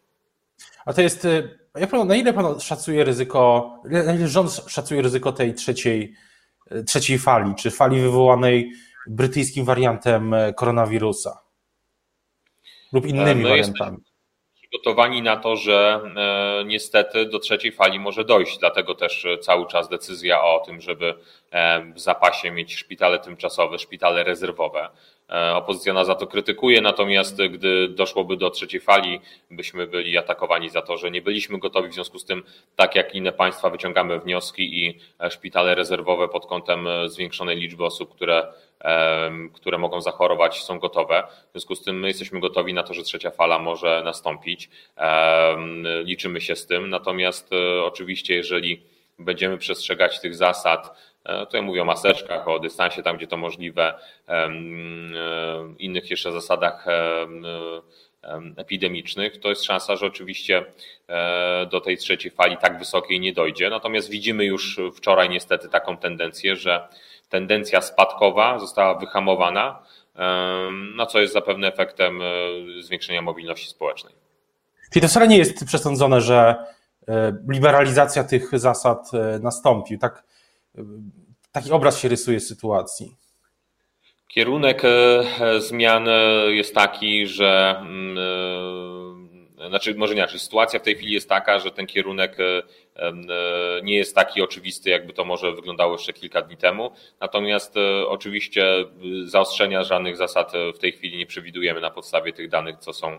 A 0.85 0.93
to 0.93 1.01
jest, 1.01 1.25
y, 1.25 1.59
jak 1.75 1.89
pan, 1.89 2.07
na 2.07 2.15
ile 2.15 2.33
pan 2.33 2.59
szacuje 2.59 3.03
ryzyko, 3.03 3.73
na 3.85 4.13
ile 4.13 4.27
rząd 4.27 4.51
szacuje 4.67 5.01
ryzyko 5.01 5.31
tej 5.31 5.53
trzeciej, 5.53 6.13
y, 6.71 6.83
trzeciej 6.83 7.19
fali, 7.19 7.55
czy 7.55 7.71
fali 7.71 8.01
wywołanej 8.01 8.71
brytyjskim 9.07 9.65
wariantem 9.65 10.33
e, 10.33 10.53
koronawirusa 10.53 11.39
lub 12.93 13.05
innymi 13.05 13.43
My 13.43 13.49
wariantami? 13.49 13.97
przygotowani 14.53 15.21
na 15.21 15.37
to, 15.37 15.55
że 15.55 16.01
e, 16.15 16.65
niestety 16.65 17.25
do 17.25 17.39
trzeciej 17.39 17.71
fali 17.71 17.99
może 17.99 18.25
dojść. 18.25 18.59
Dlatego 18.59 18.95
też 18.95 19.27
cały 19.41 19.67
czas 19.67 19.89
decyzja 19.89 20.43
o 20.43 20.59
tym, 20.65 20.81
żeby 20.81 21.15
e, 21.51 21.93
w 21.93 21.99
zapasie 21.99 22.51
mieć 22.51 22.75
szpitale 22.75 23.19
tymczasowe, 23.19 23.79
szpitale 23.79 24.23
rezerwowe. 24.23 24.89
E, 25.33 25.55
opozycja 25.55 25.93
nas 25.93 26.07
za 26.07 26.15
to 26.15 26.27
krytykuje, 26.27 26.81
natomiast 26.81 27.41
gdy 27.43 27.87
doszłoby 27.87 28.37
do 28.37 28.49
trzeciej 28.49 28.81
fali, 28.81 29.21
byśmy 29.51 29.87
byli 29.87 30.17
atakowani 30.17 30.69
za 30.69 30.81
to, 30.81 30.97
że 30.97 31.11
nie 31.11 31.21
byliśmy 31.21 31.59
gotowi. 31.59 31.89
W 31.89 31.93
związku 31.93 32.19
z 32.19 32.25
tym, 32.25 32.43
tak 32.75 32.95
jak 32.95 33.15
inne 33.15 33.31
państwa, 33.31 33.69
wyciągamy 33.69 34.19
wnioski 34.19 34.85
i 34.85 34.99
e, 35.19 35.31
szpitale 35.31 35.75
rezerwowe 35.75 36.27
pod 36.27 36.45
kątem 36.45 36.87
e, 36.87 37.09
zwiększonej 37.09 37.57
liczby 37.57 37.85
osób, 37.85 38.15
które, 38.15 38.47
które 39.53 39.77
mogą 39.77 40.01
zachorować, 40.01 40.63
są 40.63 40.79
gotowe. 40.79 41.23
W 41.47 41.51
związku 41.51 41.75
z 41.75 41.83
tym, 41.83 41.99
my 41.99 42.07
jesteśmy 42.07 42.39
gotowi 42.39 42.73
na 42.73 42.83
to, 42.83 42.93
że 42.93 43.03
trzecia 43.03 43.31
fala 43.31 43.59
może 43.59 44.01
nastąpić. 44.05 44.69
Liczymy 46.03 46.41
się 46.41 46.55
z 46.55 46.67
tym. 46.67 46.89
Natomiast 46.89 47.49
oczywiście, 47.83 48.35
jeżeli 48.35 48.81
będziemy 49.19 49.57
przestrzegać 49.57 50.19
tych 50.19 50.35
zasad, 50.35 51.12
tutaj 51.25 51.61
mówię 51.61 51.81
o 51.81 51.85
maseczkach, 51.85 52.47
o 52.47 52.59
dystansie 52.59 53.03
tam, 53.03 53.17
gdzie 53.17 53.27
to 53.27 53.37
możliwe, 53.37 53.93
e, 54.27 54.49
innych 55.79 56.09
jeszcze 56.09 56.31
zasadach 56.31 56.85
epidemicznych, 58.57 59.39
to 59.39 59.49
jest 59.49 59.63
szansa, 59.63 59.95
że 59.95 60.05
oczywiście 60.05 60.65
e, 61.07 61.65
do 61.71 61.81
tej 61.81 61.97
trzeciej 61.97 62.31
fali 62.31 62.57
tak 62.57 62.79
wysokiej 62.79 63.19
nie 63.19 63.33
dojdzie. 63.33 63.69
Natomiast 63.69 64.09
widzimy 64.09 64.45
już 64.45 64.79
wczoraj 64.95 65.29
niestety 65.29 65.69
taką 65.69 65.97
tendencję, 65.97 66.55
że 66.55 66.87
tendencja 67.29 67.81
spadkowa 67.81 68.59
została 68.59 68.95
wyhamowana, 68.95 69.83
no 70.95 71.05
co 71.05 71.19
jest 71.19 71.33
zapewne 71.33 71.67
efektem 71.67 72.19
zwiększenia 72.81 73.21
mobilności 73.21 73.69
społecznej. 73.69 74.13
Czyli 74.91 75.01
to 75.01 75.07
wcale 75.07 75.27
nie 75.27 75.37
jest 75.37 75.65
przesądzone, 75.65 76.21
że 76.21 76.55
liberalizacja 77.49 78.23
tych 78.23 78.59
zasad 78.59 79.11
nastąpi. 79.41 79.99
Tak 79.99 80.23
taki 81.51 81.71
obraz 81.71 81.99
się 81.99 82.09
rysuje 82.09 82.39
sytuacji. 82.39 83.15
Kierunek 84.33 84.81
e, 84.85 85.61
zmian 85.61 86.07
e, 86.07 86.11
jest 86.51 86.75
taki, 86.75 87.27
że 87.27 87.75
mm, 87.79 88.17
e, 89.59 89.69
znaczy 89.69 89.95
może 89.95 90.13
inaczej, 90.13 90.39
sytuacja 90.39 90.79
w 90.79 90.83
tej 90.83 90.95
chwili 90.95 91.13
jest 91.13 91.29
taka, 91.29 91.59
że 91.59 91.71
ten 91.71 91.87
kierunek 91.87 92.37
nie 93.83 93.95
jest 93.95 94.15
taki 94.15 94.41
oczywisty, 94.41 94.89
jakby 94.89 95.13
to 95.13 95.25
może 95.25 95.51
wyglądało 95.51 95.91
jeszcze 95.93 96.13
kilka 96.13 96.41
dni 96.41 96.57
temu. 96.57 96.91
Natomiast 97.19 97.75
oczywiście 98.07 98.85
zaostrzenia 99.25 99.83
żadnych 99.83 100.17
zasad 100.17 100.51
w 100.75 100.79
tej 100.79 100.91
chwili 100.91 101.17
nie 101.17 101.25
przewidujemy 101.25 101.81
na 101.81 101.91
podstawie 101.91 102.33
tych 102.33 102.49
danych, 102.49 102.77
co 102.77 102.93
są 102.93 103.17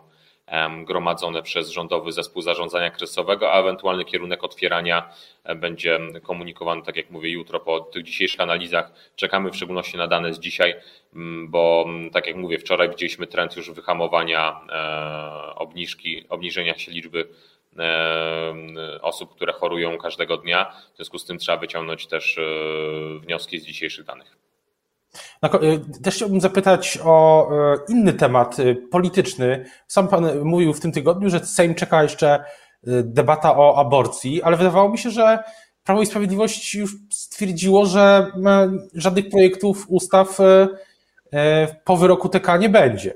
gromadzone 0.85 1.43
przez 1.43 1.71
Rządowy 1.71 2.13
Zespół 2.13 2.43
Zarządzania 2.43 2.91
Kryzysowego, 2.91 3.53
a 3.53 3.61
ewentualny 3.61 4.05
kierunek 4.05 4.45
otwierania 4.45 5.11
e, 5.45 5.55
będzie 5.55 5.99
komunikowany, 6.23 6.83
tak 6.83 6.97
jak 6.97 7.11
mówię, 7.11 7.31
jutro 7.31 7.61
po 7.61 7.81
tych 7.81 8.03
dzisiejszych 8.03 8.41
analizach. 8.41 8.93
Czekamy 9.17 9.51
w 9.51 9.57
szczególności 9.57 9.97
na 9.97 10.07
dane 10.07 10.35
z 10.35 10.39
dzisiaj, 10.39 10.75
bo 11.49 11.87
tak 12.13 12.27
jak 12.27 12.37
mówię, 12.37 12.59
wczoraj 12.59 12.91
widzieliśmy 12.91 13.27
trend 13.27 13.57
już 13.57 13.71
wyhamowania 13.71 14.61
e, 14.71 15.55
obniżki, 15.55 16.25
obniżenia 16.29 16.79
się 16.79 16.93
liczby 16.93 17.29
e, 17.79 19.03
osób, 19.03 19.35
które 19.35 19.53
chorują 19.53 19.99
każdego 19.99 20.37
dnia. 20.37 20.73
W 20.93 20.97
związku 20.97 21.19
z 21.19 21.25
tym 21.25 21.39
trzeba 21.39 21.59
wyciągnąć 21.59 22.07
też 22.07 22.41
wnioski 23.21 23.59
z 23.59 23.67
dzisiejszych 23.67 24.05
danych. 24.05 24.44
Y, 25.45 26.03
też 26.03 26.15
chciałbym 26.15 26.41
zapytać 26.41 26.99
o 27.05 27.49
y, 27.75 27.93
inny 27.93 28.13
temat 28.13 28.59
y, 28.59 28.77
polityczny. 28.91 29.65
Sam 29.87 30.09
pan 30.09 30.41
mówił 30.45 30.73
w 30.73 30.81
tym 30.81 30.93
tygodniu, 30.93 31.31
że 31.31 31.41
Sejm 31.41 31.75
czeka 31.75 32.03
jeszcze 32.03 32.45
debata 33.05 33.57
o 33.57 33.79
aborcji, 33.79 34.43
ale 34.43 34.57
wydawało 34.57 34.89
mi 34.89 34.99
się, 34.99 35.11
że 35.11 35.39
Prawo 35.85 36.03
i 36.03 36.07
Sprawiedliwość 36.07 36.75
już 36.75 36.97
stwierdziło, 37.11 37.87
że 37.87 38.33
żadnych 38.95 39.29
projektów 39.31 39.85
ustaw 39.89 40.39
po 41.85 41.97
wyroku 41.97 42.29
TK 42.29 42.57
nie 42.57 42.69
będzie. 42.69 43.15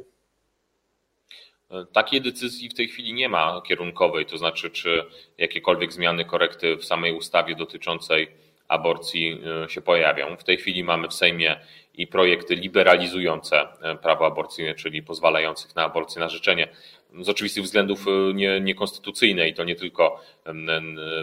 Takiej 1.92 2.22
decyzji 2.22 2.68
w 2.68 2.74
tej 2.74 2.88
chwili 2.88 3.14
nie 3.14 3.28
ma 3.28 3.62
kierunkowej, 3.66 4.26
to 4.26 4.38
znaczy, 4.38 4.70
czy 4.70 5.04
jakiekolwiek 5.38 5.92
zmiany, 5.92 6.24
korekty 6.24 6.76
w 6.76 6.84
samej 6.84 7.12
ustawie 7.12 7.56
dotyczącej 7.56 8.28
aborcji 8.68 9.40
się 9.68 9.80
pojawią. 9.80 10.36
W 10.36 10.44
tej 10.44 10.56
chwili 10.56 10.84
mamy 10.84 11.08
w 11.08 11.14
Sejmie 11.14 11.60
i 11.98 12.06
projekty 12.06 12.54
liberalizujące 12.54 13.66
e, 13.82 13.96
prawo 13.96 14.26
aborcyjne, 14.26 14.74
czyli 14.74 15.02
pozwalających 15.02 15.76
na 15.76 15.84
aborcję 15.84 16.20
na 16.20 16.28
życzenie. 16.28 16.68
Z 17.20 17.28
oczywistych 17.28 17.64
względów 17.64 18.06
e, 18.08 18.34
nie, 18.34 18.60
niekonstytucyjne 18.60 19.48
i 19.48 19.54
to 19.54 19.64
nie 19.64 19.76
tylko 19.76 20.20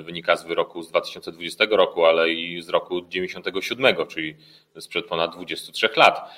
wynika 0.03 0.35
z 0.35 0.45
wyroku 0.45 0.83
z 0.83 0.89
2020 0.89 1.65
roku, 1.69 2.05
ale 2.05 2.29
i 2.29 2.61
z 2.61 2.69
roku 2.69 3.01
97, 3.01 3.95
czyli 4.07 4.35
sprzed 4.79 5.05
ponad 5.05 5.35
23 5.35 5.89
lat. 5.95 6.31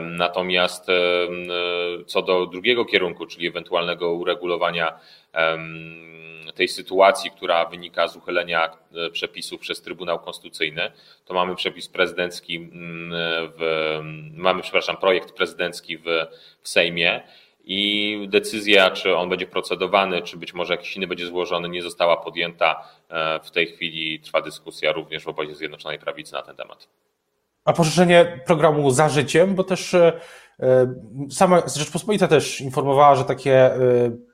Natomiast 0.00 0.86
co 2.06 2.22
do 2.22 2.46
drugiego 2.46 2.84
kierunku, 2.84 3.26
czyli 3.26 3.46
ewentualnego 3.46 4.12
uregulowania 4.12 5.00
tej 6.54 6.68
sytuacji, 6.68 7.30
która 7.30 7.64
wynika 7.64 8.08
z 8.08 8.16
uchylenia 8.16 8.76
e, 8.94 9.10
przepisów 9.10 9.60
przez 9.60 9.82
Trybunał 9.82 10.18
Konstytucyjny, 10.18 10.92
to 11.24 11.34
mamy 11.34 11.54
przepis 11.54 11.88
prezydencki, 11.88 12.68
w, 13.58 13.98
mamy, 14.36 14.62
przepraszam, 14.62 14.96
projekt 14.96 15.32
prezydencki 15.32 15.98
w, 15.98 16.04
w 16.62 16.68
Sejmie 16.68 17.22
i 17.64 18.28
decyzja, 18.30 18.90
czy 18.90 19.16
on 19.16 19.28
będzie 19.28 19.46
procedowany, 19.46 20.22
czy 20.22 20.36
być 20.36 20.54
może 20.54 20.74
jakiś 20.74 20.96
inny 20.96 21.06
będzie 21.06 21.26
złożony, 21.26 21.68
nie 21.68 21.82
została 21.82 22.16
podjęta. 22.16 22.84
E, 23.08 23.40
w 23.42 23.50
tej 23.50 23.66
chwili 23.66 24.20
trwa 24.20 24.42
dyskusja 24.42 24.92
również 24.92 25.24
w 25.24 25.28
obozie 25.28 25.54
Zjednoczonej 25.54 25.98
Prawicy 25.98 26.32
na 26.32 26.42
ten 26.42 26.56
temat. 26.56 26.88
A 27.64 27.72
poszerzenie 27.72 28.42
programu 28.46 28.90
za 28.90 29.08
życiem, 29.08 29.54
bo 29.54 29.64
też 29.64 29.94
e, 29.94 30.20
sama 31.30 31.62
Rzeczpospolita 31.76 32.28
też 32.28 32.60
informowała, 32.60 33.16
że 33.16 33.24
takie 33.24 33.70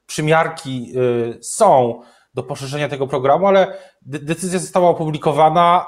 przymiarki 0.06 0.92
są 1.40 2.02
do 2.37 2.42
poszerzenia 2.42 2.88
tego 2.88 3.06
programu, 3.06 3.47
ale 3.47 3.78
decyzja 4.02 4.59
została 4.59 4.88
opublikowana 4.88 5.87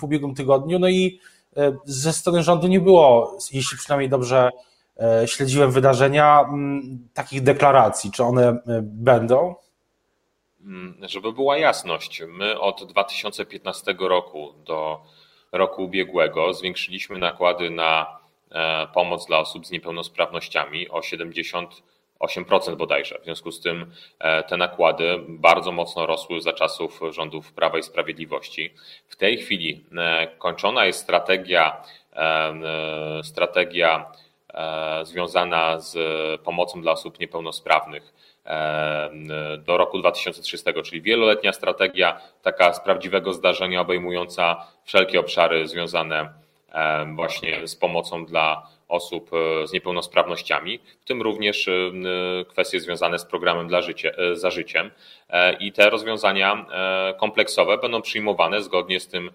w 0.00 0.04
ubiegłym 0.04 0.34
tygodniu, 0.34 0.78
no 0.78 0.88
i 0.88 1.20
e, 1.56 1.76
ze 1.84 2.12
strony 2.12 2.42
rządu 2.42 2.66
nie 2.66 2.80
było, 2.80 3.38
jeśli 3.52 3.78
przynajmniej 3.78 4.08
dobrze 4.08 4.48
e, 4.48 4.50
śledziłem 5.26 5.70
wydarzenia, 5.70 6.48
takich 7.14 7.42
deklaracji. 7.42 8.10
Czy 8.12 8.24
one 8.24 8.48
e, 8.48 8.60
będą? 8.82 9.54
Mm, 10.60 10.96
żeby 11.02 11.32
była 11.32 11.58
jasność, 11.58 12.22
my 12.28 12.60
od 12.60 12.84
2015 12.84 13.94
roku 13.98 14.52
do 14.66 15.02
roku 15.52 15.84
ubiegłego 15.84 16.54
zwiększyliśmy 16.54 17.18
nakłady 17.18 17.70
na 17.70 18.18
pomoc 18.94 19.26
dla 19.26 19.38
osób 19.38 19.66
z 19.66 19.70
niepełnosprawnościami 19.70 20.88
o 20.88 21.02
70 21.02 21.82
8% 22.20 22.76
bodajże. 22.76 23.18
W 23.20 23.24
związku 23.24 23.52
z 23.52 23.60
tym 23.60 23.92
e, 24.18 24.42
te 24.42 24.56
nakłady 24.56 25.18
bardzo 25.28 25.72
mocno 25.72 26.06
rosły 26.06 26.40
za 26.40 26.52
czasów 26.52 27.00
rządów 27.10 27.52
Prawa 27.52 27.78
i 27.78 27.82
Sprawiedliwości. 27.82 28.74
W 29.08 29.16
tej 29.16 29.38
chwili 29.38 29.84
e, 29.98 30.26
kończona 30.38 30.84
jest 30.84 31.00
strategia, 31.00 31.82
e, 32.12 32.54
strategia 33.24 34.12
związana 35.02 35.80
z 35.80 35.96
pomocą 36.40 36.82
dla 36.82 36.92
osób 36.92 37.20
niepełnosprawnych 37.20 38.14
do 39.58 39.76
roku 39.76 39.98
2030, 39.98 40.66
czyli 40.84 41.02
wieloletnia 41.02 41.52
strategia, 41.52 42.20
taka 42.42 42.72
z 42.72 42.80
prawdziwego 42.80 43.32
zdarzenia 43.32 43.80
obejmująca 43.80 44.66
wszelkie 44.84 45.20
obszary 45.20 45.68
związane 45.68 46.32
właśnie 47.14 47.68
z 47.68 47.76
pomocą 47.76 48.24
dla 48.26 48.68
osób 48.88 49.30
z 49.64 49.72
niepełnosprawnościami, 49.72 50.78
w 51.00 51.04
tym 51.04 51.22
również 51.22 51.70
kwestie 52.48 52.80
związane 52.80 53.18
z 53.18 53.24
programem 53.24 53.68
dla 53.68 53.82
życie, 53.82 54.14
za 54.32 54.50
życiem. 54.50 54.90
I 55.60 55.72
te 55.72 55.90
rozwiązania 55.90 56.66
kompleksowe 57.18 57.78
będą 57.78 58.02
przyjmowane 58.02 58.62
zgodnie 58.62 59.00
z, 59.00 59.08
tym, 59.08 59.30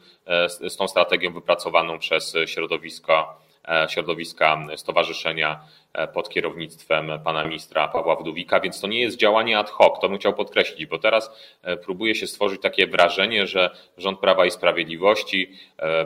z 0.48 0.77
tą 0.77 0.88
strategią 0.88 1.34
wypracowaną 1.34 2.00
przez 2.00 2.36
środowisko 2.46 3.43
E, 3.52 3.52
środowiska 3.88 4.58
stowarzyszenia 4.75 5.51
e, 5.53 5.82
pod 6.13 6.29
kierownictwem 6.29 7.12
pana 7.23 7.45
ministra 7.45 7.88
Pawła 7.88 8.15
Wdówika, 8.15 8.59
więc 8.59 8.81
to 8.81 8.88
nie 8.88 9.01
jest 9.01 9.17
działanie 9.17 9.59
ad 9.59 9.69
hoc, 9.69 10.00
to 10.01 10.09
bym 10.09 10.17
chciał 10.17 10.33
podkreślić, 10.33 10.85
bo 10.85 11.00
teraz 11.00 11.31
e, 11.63 11.77
próbuje 11.77 12.15
się 12.15 12.27
stworzyć 12.27 12.62
takie 12.62 12.88
wrażenie, 12.88 13.47
że 13.47 13.69
rząd 13.97 14.19
Prawa 14.19 14.45
i 14.45 14.51
Sprawiedliwości 14.51 15.51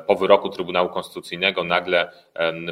po 0.07 0.15
wyroku 0.15 0.49
Trybunału 0.49 0.89
Konstytucyjnego 0.89 1.63
nagle 1.63 2.11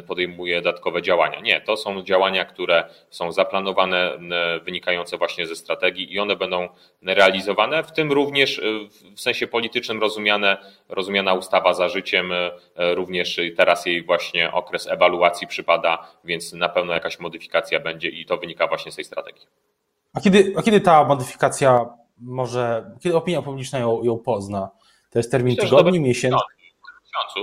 podejmuje 0.06 0.62
dodatkowe 0.62 1.02
działania. 1.02 1.40
Nie, 1.40 1.60
to 1.60 1.76
są 1.76 2.02
działania, 2.02 2.44
które 2.44 2.84
są 3.10 3.32
zaplanowane, 3.32 4.18
wynikające 4.62 5.18
właśnie 5.18 5.46
ze 5.46 5.56
strategii 5.56 6.12
i 6.12 6.18
one 6.18 6.36
będą 6.36 6.68
realizowane, 7.02 7.82
w 7.82 7.92
tym 7.92 8.12
również 8.12 8.60
w 9.16 9.20
sensie 9.20 9.46
politycznym 9.46 10.00
rozumiane, 10.00 10.56
rozumiana 10.88 11.34
ustawa 11.34 11.74
za 11.74 11.88
życiem, 11.88 12.32
również 12.76 13.40
teraz 13.56 13.86
jej 13.86 14.02
właśnie 14.02 14.52
okres 14.52 14.86
ewaluacji 14.86 15.46
przypada, 15.46 16.06
więc 16.24 16.52
na 16.52 16.68
pewno 16.68 16.94
jakaś 17.06 17.18
modyfikacja 17.18 17.80
będzie 17.80 18.08
i 18.08 18.26
to 18.26 18.36
wynika 18.36 18.66
właśnie 18.66 18.92
z 18.92 18.96
tej 18.96 19.04
strategii. 19.04 19.46
A 20.14 20.20
kiedy, 20.20 20.54
a 20.56 20.62
kiedy 20.62 20.80
ta 20.80 21.04
modyfikacja 21.04 21.86
może, 22.18 22.90
kiedy 23.00 23.16
opinia 23.16 23.42
publiczna 23.42 23.78
ją, 23.78 24.04
ją 24.04 24.18
pozna? 24.18 24.70
To 25.10 25.18
jest 25.18 25.30
termin 25.30 25.54
Myślę, 25.54 25.64
tygodni, 25.64 26.00
miesięcy? 26.00 26.38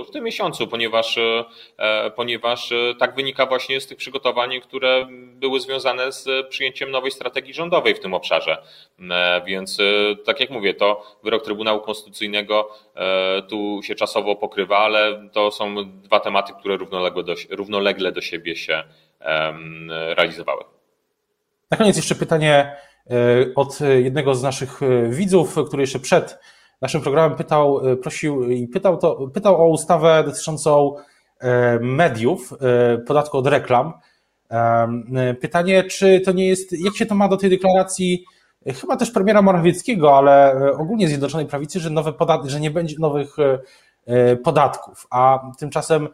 w 0.08 0.10
tym 0.10 0.24
miesiącu, 0.24 0.66
ponieważ, 0.66 1.18
e, 1.18 2.10
ponieważ 2.10 2.72
e, 2.72 2.94
tak 2.98 3.14
wynika 3.14 3.46
właśnie 3.46 3.80
z 3.80 3.86
tych 3.86 3.98
przygotowań, 3.98 4.60
które 4.60 5.06
były 5.10 5.60
związane 5.60 6.12
z 6.12 6.48
przyjęciem 6.48 6.90
nowej 6.90 7.10
strategii 7.10 7.54
rządowej 7.54 7.94
w 7.94 8.00
tym 8.00 8.14
obszarze. 8.14 8.62
E, 9.10 9.42
więc 9.46 9.78
tak 10.24 10.40
jak 10.40 10.50
mówię, 10.50 10.74
to 10.74 11.16
wyrok 11.22 11.44
Trybunału 11.44 11.80
Konstytucyjnego 11.80 12.70
tu 13.48 13.80
się 13.82 13.94
czasowo 13.94 14.36
pokrywa, 14.36 14.78
ale 14.78 15.28
to 15.32 15.50
są 15.50 15.74
dwa 16.02 16.20
tematy, 16.20 16.52
które 16.58 16.76
równolegle 16.76 17.22
do, 17.22 17.34
równolegle 17.50 18.12
do 18.12 18.20
siebie 18.20 18.56
się 18.56 18.84
realizowały. 20.16 20.64
Na 21.70 21.76
koniec 21.76 21.96
jeszcze 21.96 22.14
pytanie 22.14 22.76
od 23.54 23.78
jednego 23.80 24.34
z 24.34 24.42
naszych 24.42 24.80
widzów, 25.10 25.56
który 25.66 25.82
jeszcze 25.82 25.98
przed 25.98 26.38
naszym 26.84 27.00
programem 27.00 27.38
pytał, 27.38 27.90
e, 27.90 27.96
prosił 27.96 28.50
i 28.50 28.68
pytał, 28.68 28.96
to, 28.96 29.28
pytał 29.34 29.62
o 29.62 29.68
ustawę 29.68 30.24
dotyczącą 30.26 30.96
e, 31.38 31.78
mediów, 31.78 32.52
e, 32.52 32.98
podatku 32.98 33.38
od 33.38 33.46
reklam. 33.46 33.92
Pytanie, 35.40 35.84
czy 35.84 36.20
to 36.20 36.32
nie 36.32 36.48
jest, 36.48 36.72
jak 36.84 36.96
się 36.96 37.06
to 37.06 37.14
ma 37.14 37.28
do 37.28 37.36
tej 37.36 37.50
deklaracji, 37.50 38.24
chyba 38.80 38.96
też 38.96 39.10
premiera 39.10 39.42
Morawieckiego, 39.42 40.18
ale 40.18 40.54
ogólnie 40.78 41.08
Zjednoczonej 41.08 41.46
Prawicy, 41.46 41.80
że, 41.80 41.90
nowe 41.90 42.12
podat 42.12 42.44
że 42.44 42.60
nie 42.60 42.70
będzie 42.70 42.96
nowych 42.98 43.36
podatków, 44.44 45.06
a 45.10 45.50
tymczasem 45.58 46.08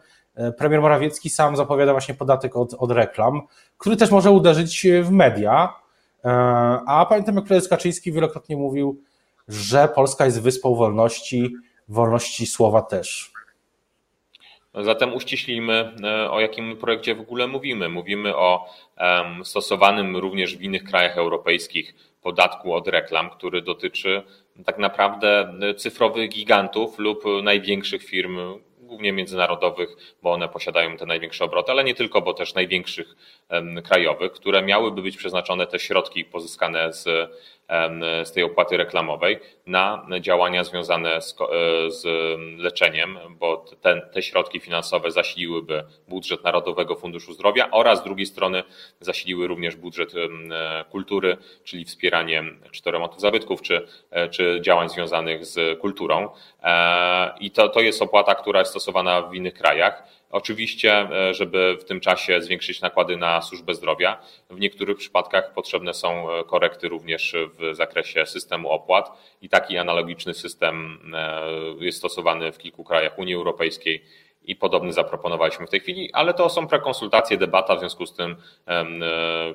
premier 0.57 0.81
Morawiecki 0.81 1.29
sam 1.29 1.57
zapowiada 1.57 1.91
właśnie 1.91 2.15
podatek 2.15 2.55
od, 2.55 2.73
od 2.73 2.91
reklam, 2.91 3.41
który 3.77 3.97
też 3.97 4.11
może 4.11 4.31
uderzyć 4.31 4.87
w 5.03 5.11
media, 5.11 5.73
a 6.87 7.05
pamiętam, 7.09 7.35
jak 7.35 7.45
prezes 7.45 7.69
Kaczyński 7.69 8.11
wielokrotnie 8.11 8.57
mówił, 8.57 9.03
że 9.47 9.87
Polska 9.95 10.25
jest 10.25 10.41
wyspą 10.41 10.75
wolności, 10.75 11.53
wolności 11.87 12.45
słowa 12.45 12.81
też. 12.81 13.31
Zatem 14.73 15.13
uściślijmy, 15.13 15.95
e, 16.03 16.31
o 16.31 16.39
jakim 16.39 16.77
projekcie 16.77 17.15
w 17.15 17.21
ogóle 17.21 17.47
mówimy. 17.47 17.89
Mówimy 17.89 18.35
o 18.35 18.65
stosowanym 19.43 20.17
również 20.17 20.57
w 20.57 20.61
innych 20.61 20.83
krajach 20.83 21.17
europejskich 21.17 21.95
podatku 22.21 22.73
od 22.73 22.87
reklam, 22.87 23.29
który 23.29 23.61
dotyczy 23.61 24.23
tak 24.65 24.77
naprawdę 24.77 25.53
cyfrowych 25.77 26.29
gigantów 26.29 26.99
lub 26.99 27.23
największych 27.43 28.03
firm, 28.03 28.39
głównie 29.01 29.13
międzynarodowych, 29.13 30.15
bo 30.23 30.31
one 30.31 30.49
posiadają 30.49 30.97
te 30.97 31.05
największe 31.05 31.45
obroty, 31.45 31.71
ale 31.71 31.83
nie 31.83 31.95
tylko, 31.95 32.21
bo 32.21 32.33
też 32.33 32.53
największych 32.53 33.15
krajowych, 33.83 34.31
które 34.31 34.61
miałyby 34.61 35.01
być 35.01 35.17
przeznaczone 35.17 35.67
te 35.67 35.79
środki 35.79 36.25
pozyskane 36.25 36.93
z 36.93 37.29
z 38.23 38.31
tej 38.31 38.43
opłaty 38.43 38.77
reklamowej 38.77 39.39
na 39.65 40.05
działania 40.21 40.63
związane 40.63 41.21
z, 41.21 41.35
e, 41.41 41.91
z 41.91 42.05
leczeniem, 42.57 43.19
bo 43.29 43.65
te 44.13 44.21
środki 44.21 44.59
finansowe 44.59 45.11
zasiliłyby 45.11 45.83
budżet 46.07 46.43
Narodowego 46.43 46.95
Funduszu 46.95 47.33
Zdrowia 47.33 47.71
oraz 47.71 47.99
z 47.99 48.03
drugiej 48.03 48.25
strony 48.25 48.63
zasiliły 48.99 49.47
również 49.47 49.75
budżet 49.75 50.13
e, 50.15 50.85
kultury, 50.89 51.37
czyli 51.63 51.85
wspieranie 51.85 52.43
czy 52.71 52.81
to 52.81 53.13
zabytków, 53.17 53.61
czy, 53.61 53.87
e, 54.11 54.29
czy 54.29 54.59
działań 54.61 54.89
związanych 54.89 55.45
z 55.45 55.79
kulturą. 55.79 56.29
I 57.39 57.51
to, 57.51 57.69
to 57.69 57.81
jest 57.81 58.01
opłata, 58.01 58.35
która 58.35 58.59
jest 58.59 58.71
stosowana 58.71 59.21
w 59.21 59.35
innych 59.35 59.53
krajach. 59.53 60.20
Oczywiście, 60.31 60.93
e, 60.93 61.33
żeby 61.33 61.77
w 61.81 61.83
tym 61.83 61.99
czasie 61.99 62.41
zwiększyć 62.41 62.81
nakłady 62.81 63.17
na 63.17 63.41
służbę 63.41 63.73
zdrowia, 63.73 64.21
w 64.49 64.59
niektórych 64.59 64.97
przypadkach 64.97 65.53
potrzebne 65.53 65.93
są 65.93 66.31
e, 66.31 66.43
korekty 66.43 66.89
również 66.89 67.35
w 67.59 67.75
zakresie 67.75 68.25
systemu 68.25 68.69
opłat 68.69 69.11
i 69.41 69.49
taki 69.49 69.77
analogiczny 69.77 70.33
system 70.33 70.99
e, 71.13 71.41
jest 71.79 71.97
stosowany 71.97 72.51
w 72.51 72.57
kilku 72.57 72.83
krajach 72.83 73.19
Unii 73.19 73.35
Europejskiej 73.35 74.03
i 74.43 74.55
podobny 74.55 74.93
zaproponowaliśmy 74.93 75.67
w 75.67 75.69
tej 75.69 75.79
chwili, 75.79 76.09
ale 76.13 76.33
to 76.33 76.49
są 76.49 76.67
prekonsultacje, 76.67 77.37
debata, 77.37 77.75
w 77.75 77.79
związku 77.79 78.05
z 78.05 78.15
tym 78.15 78.35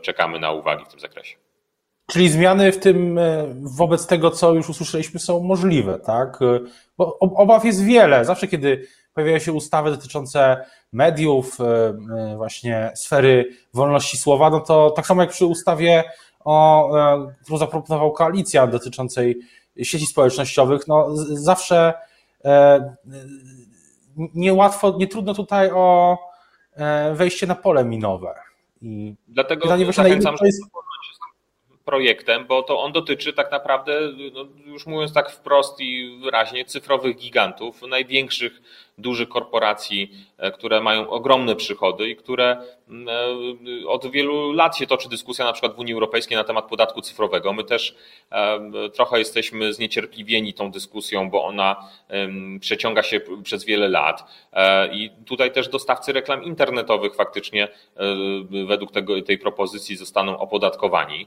czekamy 0.03 0.39
na 0.39 0.53
uwagi 0.53 0.85
w 0.85 0.89
tym 0.89 1.01
zakresie. 1.01 1.37
Czyli 2.11 2.29
zmiany 2.29 2.73
w 2.73 2.79
tym, 2.79 3.21
wobec 3.63 4.07
tego, 4.07 4.31
co 4.31 4.55
już 4.55 4.69
usłyszeliśmy, 4.69 5.21
są 5.21 5.41
możliwe, 5.41 5.99
tak? 5.99 6.39
Bo 6.99 7.19
obaw 7.19 7.65
jest 7.65 7.85
wiele. 7.85 8.25
Zawsze, 8.25 8.49
kiedy 8.49 8.87
pojawiają 9.17 9.39
się 9.39 9.53
ustawy 9.53 9.91
dotyczące 9.91 10.65
mediów, 10.93 11.61
e, 11.61 11.65
e, 11.65 12.37
właśnie 12.37 12.93
sfery 12.95 13.49
wolności 13.75 14.17
słowa, 14.17 14.51
no 14.51 14.61
to 14.61 14.91
tak 14.91 15.07
samo 15.07 15.23
jak 15.23 15.31
przy 15.31 15.47
ustawie, 15.47 16.05
o, 16.45 16.91
e, 16.99 17.35
którą 17.43 17.59
zaproponował 17.59 18.13
koalicja 18.13 18.67
dotyczącej 18.67 19.39
sieci 19.83 20.07
społecznościowych, 20.07 20.89
no 20.89 21.07
zawsze 21.17 21.95
niełatwo, 24.35 24.97
nie 24.99 25.07
trudno 25.07 25.35
tutaj 25.35 25.71
o 25.71 26.19
wejście 27.13 27.47
na 27.47 27.55
pole 27.55 27.85
minowe. 27.85 28.35
I 28.83 29.15
Dlatego 29.29 29.77
ile 29.77 29.93
to 29.93 30.47
jest 30.47 30.63
projektem, 31.85 32.47
bo 32.47 32.63
to 32.63 32.81
on 32.81 32.93
dotyczy 32.93 33.33
tak 33.33 33.51
naprawdę, 33.51 34.01
no 34.33 34.47
już 34.65 34.87
mówiąc 34.87 35.13
tak 35.13 35.31
wprost 35.31 35.81
i 35.81 36.19
wyraźnie, 36.23 36.65
cyfrowych 36.65 37.17
gigantów, 37.17 37.83
największych 37.83 38.61
dużych 38.99 39.29
korporacji, 39.29 40.11
e, 40.39 40.51
które 40.51 40.81
mają 40.81 41.11
ogromne 41.11 41.57
przychody 41.57 42.09
i 42.09 42.17
które 42.17 42.57
mm, 42.89 43.09
e, 43.85 43.89
od 43.89 44.11
wielu 44.11 44.53
lat 44.53 44.77
się 44.77 44.87
toczy 44.87 45.09
dyskusja 45.09 45.45
na 45.45 45.53
przykład 45.53 45.75
w 45.75 45.79
Unii 45.79 45.95
Europejskiej 45.95 46.37
na 46.37 46.45
temat 46.45 46.69
podatku 46.69 47.03
cyfrowego. 47.03 47.53
My 47.53 47.65
też 47.65 47.97
e, 48.33 48.61
trochę 48.91 49.19
jesteśmy 49.19 49.73
zniecierpliwieni 49.73 50.55
tą 50.55 50.71
dyskusją, 50.71 51.31
bo 51.31 51.45
ona 51.45 51.77
przeciąga 52.61 53.03
się 53.03 53.21
przez 53.43 53.65
wiele 53.65 53.89
lat 53.89 54.25
i 54.93 55.11
tutaj 55.27 55.53
też 55.53 55.69
dostawcy 55.69 56.13
reklam 56.13 56.45
internetowych 56.45 57.15
faktycznie 57.15 57.69
według 58.67 58.93
tego, 58.93 59.23
tej 59.23 59.39
propozycji 59.39 59.97
zostaną 59.97 60.39
opodatkowani, 60.39 61.27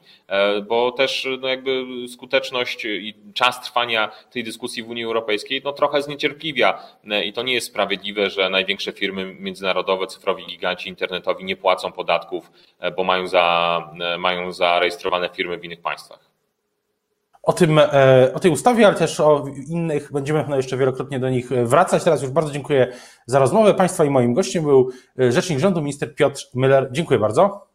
bo 0.67 0.91
też 0.91 1.27
no 1.41 1.47
jakby 1.47 1.85
skuteczność 2.13 2.85
i 2.85 3.13
czas 3.33 3.61
trwania 3.61 4.11
tej 4.31 4.43
dyskusji 4.43 4.83
w 4.83 4.89
Unii 4.89 5.03
Europejskiej 5.03 5.61
no 5.65 5.73
trochę 5.73 6.01
zniecierpliwia 6.01 6.83
i 7.25 7.33
to 7.33 7.43
nie 7.43 7.53
jest 7.53 7.58
sprawiedliwe, 7.61 8.29
że 8.29 8.49
największe 8.49 8.91
firmy 8.91 9.35
międzynarodowe, 9.39 10.07
cyfrowi 10.07 10.45
giganci 10.45 10.89
internetowi 10.89 11.45
nie 11.45 11.55
płacą 11.55 11.91
podatków, 11.91 12.51
e, 12.79 12.91
bo 12.91 13.03
mają, 13.03 13.27
za, 13.27 13.91
e, 14.01 14.17
mają 14.17 14.51
zarejestrowane 14.51 15.29
firmy 15.29 15.57
w 15.57 15.65
innych 15.65 15.81
państwach. 15.81 16.19
O, 17.43 17.53
tym, 17.53 17.79
e, 17.79 18.31
o 18.33 18.39
tej 18.39 18.51
ustawie, 18.51 18.87
ale 18.87 18.95
też 18.95 19.19
o 19.19 19.45
innych 19.67 20.11
będziemy 20.11 20.45
jeszcze 20.57 20.77
wielokrotnie 20.77 21.19
do 21.19 21.29
nich 21.29 21.49
wracać. 21.49 22.03
Teraz 22.03 22.21
już 22.21 22.31
bardzo 22.31 22.51
dziękuję 22.51 22.93
za 23.25 23.39
rozmowę. 23.39 23.73
Państwa 23.73 24.05
i 24.05 24.09
moim 24.09 24.33
gościem 24.33 24.63
był 24.63 24.91
rzecznik 25.17 25.59
rządu, 25.59 25.81
minister 25.81 26.15
Piotr 26.15 26.41
Müller. 26.55 26.87
Dziękuję 26.91 27.19
bardzo. 27.19 27.67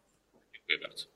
Dziękuję 0.53 0.87
bardzo. 0.87 1.14